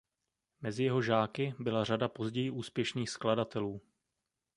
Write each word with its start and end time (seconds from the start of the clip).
Mezi 0.61 0.83
jeho 0.83 1.01
žáky 1.01 1.53
byla 1.59 1.83
řada 1.83 2.07
později 2.07 2.49
úspěšných 2.51 3.09
skladatelů. 3.09 3.81